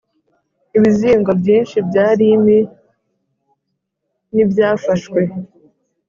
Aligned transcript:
Ibizingo 0.77 1.31
byinshi 1.41 1.77
bya 1.87 2.07
limi 2.19 2.59
n 4.33 4.35
ibyafashwe 4.43 5.21